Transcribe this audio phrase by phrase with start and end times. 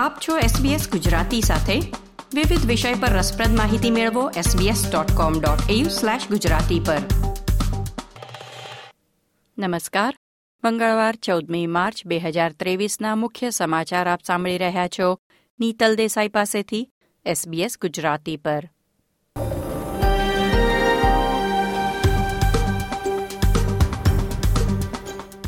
[0.00, 1.80] આપ છો SBS ગુજરાતી સાથે.
[2.34, 6.98] વિવિધ વિષય પર રસપ્રદ માહિતી મેળવો sbs.com.au/gujarati પર.
[9.58, 10.16] નમસ્કાર.
[10.64, 15.18] મંગળવાર ચૌદમી માર્ચ બે હજાર ત્રેવીસના મુખ્ય સમાચાર આપ સાંભળી રહ્યા છો
[15.60, 16.90] નીતલ દેસાઈ પાસેથી
[17.26, 18.68] SBS ગુજરાતી પર.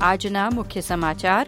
[0.00, 1.46] આજના મુખ્ય સમાચાર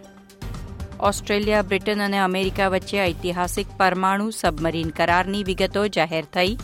[1.01, 6.59] ઓસ્ટ્રેલિયા, બ્રિટન અને અમેરિકા વચ્ચે ઐતિહાસિક પરમાણુ સબમરીન કરારની વિગતો જાહેર થઈ.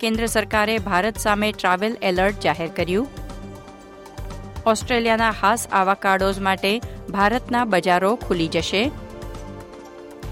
[0.00, 3.08] કેન્દ્ર સરકારે ભારત સામે ટ્રાવેલ એલર્ટ જાહેર કર્યું.
[4.66, 6.80] ઓસ્ટ્રેલિયાના હાસ આવાકાડોઝ માટે
[7.10, 8.90] ભારતના બજારો ખુલી જશે.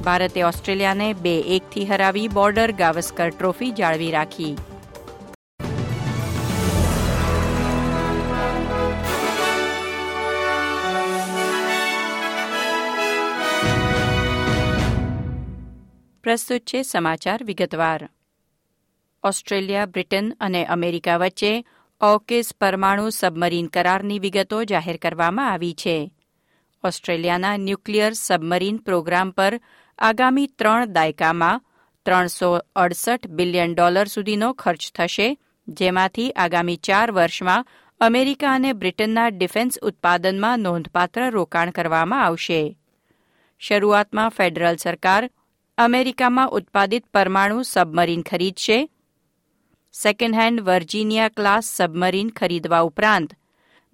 [0.05, 4.57] ભારતે ઓસ્ટ્રેલિયાને બે એકથી હરાવી બોર્ડર ગાવસ્કર ટ્રોફી જાળવી રાખી.
[16.31, 18.09] પ્રસ્તુત છે સમાચાર વિગતવાર.
[19.23, 21.65] ઓસ્ટ્રેલિયા, બ્રિટન અને અમેરિકા વચ્ચે
[22.01, 26.13] ઓકેસ પરમાણુ સબમરીન કરારની વિગતો જાહેર કરવામાં આવી છે.
[26.85, 29.61] ઓસ્ટ્રેલિયાના ન્યુક્લિયર સબમરીન પ્રોગ્રામ પર
[29.99, 31.63] આગામી ત્રણ દાયકામાં
[32.05, 37.67] ત્રણસો અડસઠ બિલિયન ડોલર સુધીનો ખર્ચ થશે, જેમાંથી આગામી ચાર વર્ષમાં
[38.01, 42.79] અમેરિકા અને બ્રિટનના ડિફેન્સ ઉત્પાદનમાં નોંધપાત્ર રોકાણ કરવામાં આવશે.
[43.59, 45.31] શરૂઆતમાં ફેડરલ સરકાર
[45.81, 48.79] અમેરિકામાં ઉત્પાદિત પરમાણુ સબમરીન ખરીદશે.
[49.95, 53.31] Second hand Virginia class submarine ખરીદવા ઉપરાંત,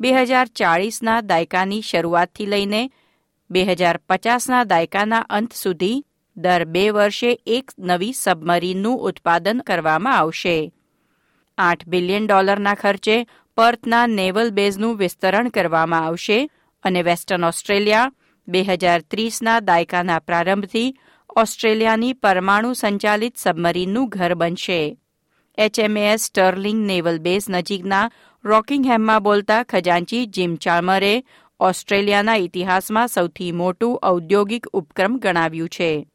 [0.00, 2.82] બે હજાર ચાળીસના દાયકાની શરૂઆતથી લઈને
[3.50, 6.02] બે હજાર પચાસના દાયકાના અંત સુધી
[6.36, 10.72] દર બે વર્ષે એક નવી સબમરીનનું ઉત્પાદન કરવામાં આવશે.
[11.58, 13.16] આઠ બિલિયન ડોલરના ખર્ચે
[13.56, 16.38] પર્થના નેવલ બેઝનું વિસ્તરણ કરવામાં આવશે
[16.84, 18.12] અને વેસ્ટર્ન ઓસ્ટ્રેલિયા
[18.48, 20.96] બે હજાર ત્રીસના દાયકાના પ્રારંભથી
[21.38, 24.98] ઓસ્ટ્રેલિયાની પરમાણુ સંચાલિત સબમરીનનું ઘર બનશે.
[25.58, 28.10] એચએમએસ સ્ટર્લિંગ નેવલ બેઝ નજીકના
[28.44, 31.24] રોકિંગહેમમાં બોલતા ખજાંચી જીમ ચાર્મરે
[31.60, 36.08] ઓસ્ટ્રેલિયાના ઇતિહાસમાં સૌથી મોટું ઔદ્યોગિક ઉપક્રમ ગણાવ્યું છે.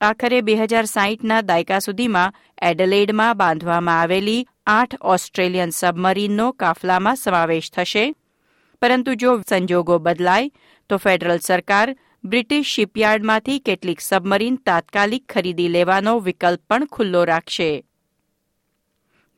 [0.00, 8.14] આખરે બે હજાર સાહીઠના દાયકા સુધીમાં એડલેડમાં બાંધવામાં આવેલી આઠ ઓસ્ટ્રેલિયન સબમરીનનો કાફલામાં સમાવેશ થશે.
[8.82, 10.50] પરંતુ જો સંજોગો બદલાય,
[10.88, 11.96] તો ફેડરલ સરકાર
[12.26, 17.84] બ્રિટિશ શિપયાર્ડમાંથી કેટલીક સબમરીન તાત્કાલિક ખરીદી લેવાનો વિકલ્પ પણ ખુલ્લો રાખશે.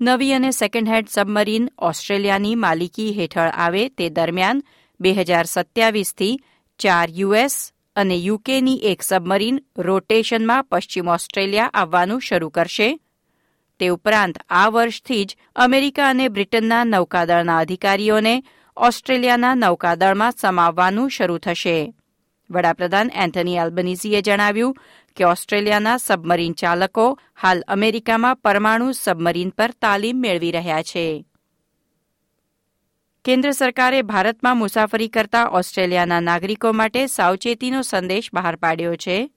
[0.00, 4.62] નવી અને સેકન્ડ હેન્ડ સબમરીન ઓસ્ટ્રેલિયાની માલિકી હેઠળ આવે તે દરમિયાન
[5.00, 6.40] બે હજાર સત્યાવીસથી
[6.78, 13.00] ચાર યુએસ અને યુકેની એક સબમરીન રોટેશનમાં પશ્ચિમ ઓસ્ટ્રેલિયા આવવાનું શરૂ કરશે.
[13.78, 18.42] તે ઉપરાંત આ વર્ષથી જ અમેરિકા અને બ્રિટનના નૌકાદળના અધિકારીઓને
[18.76, 21.94] ઓસ્ટ્રેલિયાના નૌકાદળમાં સમાવવાનું શરૂ થશે.
[22.50, 24.76] વડાપ્રધાન એન્થની એલ્બનીઝીએ જણાવ્યું
[25.16, 31.24] કે ઓસ્ટ્રેલિયાના સબમરીન ચાલકો હાલ અમેરિકામાં પરમાણુ સબમરીન પર તાલીમ મેળવી રહ્યા છે.
[33.24, 39.30] કેન્દ્ર સરકારે ભારતમાં મુસાફરી કરતા ઓસ્ટ્રેલિયાના નાગરિકો માટે સાવચેતીનો સંદેશ બહાર પાડ્યો છે.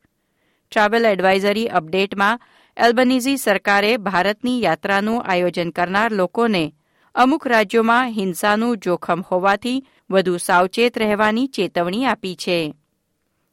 [0.72, 2.40] ટ્રાવેલ એડવાઇઝરી અપડેટમાં
[2.78, 6.74] એલ્બનીઝી સરકારે ભારતની યાત્રાનું આયોજન કરનાર લોકોને
[7.16, 12.76] અમુક રાજ્યોમાં હિંસાનું જોખમ હોવાથી વધુ સાવચેત રહેવાની ચેતવણી આપી છે.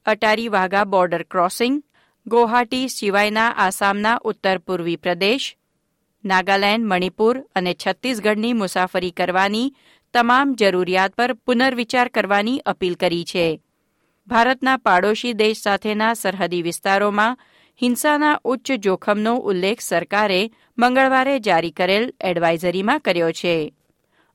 [0.08, 1.76] અટારી વાઘા બોર્ડર ક્રોસિંગ
[2.26, 5.46] ગુવાહાટી સિવાયના આસામના ઉત્તર પૂર્વી પ્રદેશ,
[6.24, 9.74] નાગાલેન્ડ, મણિપુર અને છત્તીસગઢની મુસાફરી કરવાની
[10.14, 13.46] તમામ જરૂરિયાત પર પુનર્વિચાર કરવાની અપીલ કરી છે.
[14.28, 17.38] ભારતના પાડોશી દેશ સાથેના સરહદી વિસ્તારોમાં
[17.80, 20.42] હિંસાના ઉચ્ચ જોખમનો ઉલ્લેખ સરકારે
[20.78, 23.56] મંગળવારે જારી કરેલ એડવાઇઝરીમાં કર્યો છે.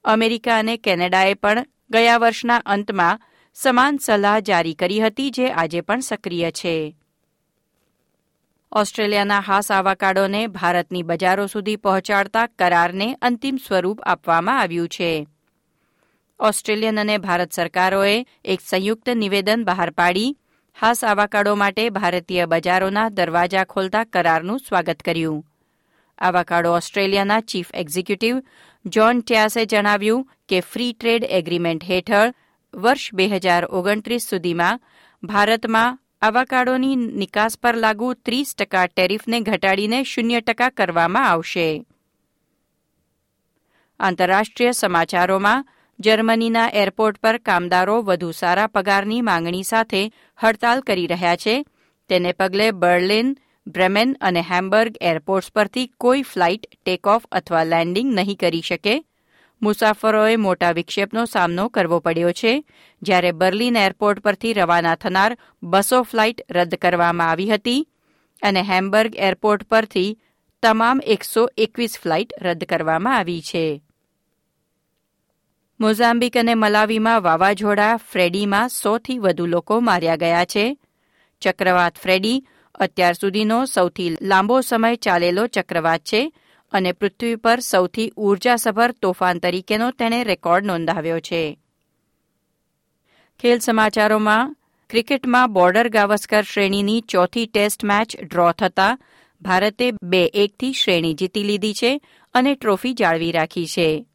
[0.06, 3.22] અમેરિકા અને કેનેડાએ પણ ગયા વર્ષના અંતમાં
[3.56, 6.96] સમાન સલાહ જારી કરી હતી જે આજે પણ સક્રિય છે.
[8.72, 15.28] ઓસ્ટ્રેલિયાના હાસ આવાકાડોને ભારતની બજારો સુધી પહોંચાડતા કરારને અંતિમ સ્વરૂપ આપવામાં આવ્યું છે.
[16.40, 20.38] ઓસ્ટ્રેલિયન અને ભારત સરકારોએ એક સંયુક્ત નિવેદન બહાર પાડી,
[20.80, 25.46] હાસ આવાકાડો માટે ભારતીય બજારોના દરવાજા ખોલતા કરારનું સ્વાગત કર્યું.
[26.18, 28.44] આવાકાડો ઓસ્ટ્રેલિયાના ચીફ એક્ઝિક્યુટિવ
[28.86, 32.34] જ્હોન ટ્યાસે જણાવ્યું કે ફ્રી ટ્રેડ એગ્રીમેન્ટ હેઠળ
[32.74, 34.80] વર્ષ બે હજાર ઓગણત્રીસ સુધીમાં
[35.24, 41.86] ભારતમાં આવાકાડોની નિકાસ પર લાગુ ત્રીસ ટકા ટેરિફને ઘટાડીને શૂન્ય ટકા કરવામાં આવશે.
[44.00, 45.66] આંતરરાષ્ટ્રીય સમાચારોમાં
[46.00, 51.66] જર્મનીના એરપોર્ટ પર કામદારો વધુ સારા પગારની માંગણી સાથે હડતાલ કરી રહ્યા છે.
[52.10, 53.38] તેને પગલે બર્લિન,
[53.68, 59.04] બ્રેમેન અને હેમ્બર્ગ એરપોર્ટ્સ પરથી કોઈ ફ્લાઇટ ટેક ઓફ અથવા લેન્ડિંગ નહીં કરી શકે.
[59.64, 62.66] મુસાફરોએ મોટા વિક્ષેપનો સામનો કરવો પડ્યો છે.
[63.02, 67.88] જ્યારે બર્લિન એરપોર્ટ પરથી રવાના થનાર બસો ફ્લાઇટ રદ કરવામાં આવી હતી
[68.42, 70.20] અને હેમ્બર્ગ એરપોર્ટ પરથી
[70.62, 73.82] તમામ એકસો એકવીસ ફ્લાઇટ રદ કરવામાં આવી છે.
[75.80, 80.78] મોઝામ્બિક અને મલાવીમાં વાવાઝોડા ફ્રેડીમાં સોથી વધુ લોકો માર્યા ગયા છે.
[81.42, 86.34] ચક્રવાત ફ્રેડી અત્યાર સુધીનો સૌથી લાંબો સમય ચાલેલો ચક્રવાત છે.
[86.74, 91.60] અને પૃથ્વી પર સૌથી ઉર્જાસભર તોફાન તરીકેનો તેણે રેકોર્ડ નોંધાવ્યો છે.
[93.40, 94.56] ખેલ સમાચારોમાં,
[94.90, 99.00] ક્રિકેટમાં બોર્ડર ગાવસ્કર શ્રેણીની ચોથી ટેસ્ટ મેચ ડ્રો થતાં
[99.42, 102.02] ભારતે બે એકથી શ્રેણી જીતી લીધી છે
[102.34, 104.06] અને ટ્રોફી જાળવી રાખી છે.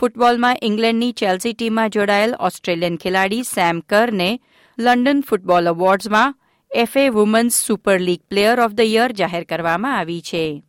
[0.00, 4.40] ફૂટબોલમાં ઇંગ્લેન્ડની ચેલ્સી ટીમમાં જોડાયેલ ઓસ્ટ્રેલિયન ખેલાડી સેમ કરને
[4.78, 6.34] London football એવોર્ડ્સમાં
[6.74, 10.62] FA women's super league player of the year જાહેર કરવામાં આવી છે.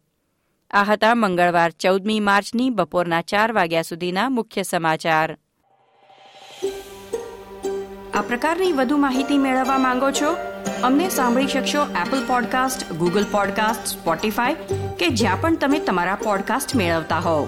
[0.71, 5.37] આ હતા મંગળવાર, ચૌદમી માર્ચની બપોરના ચાર વાગ્યા સુધીના મુખ્ય સમાચાર.
[8.13, 10.37] આ પ્રકારની વધુ માહિતી મેળવવા માંગો છો?
[10.83, 14.53] અમને સાંભળી શકશો Apple podcast Google podcast Spotify
[14.99, 17.47] કે જ્યાં પણ તમે તમારા પોડકાસ્ટ મેળવતા હોવ.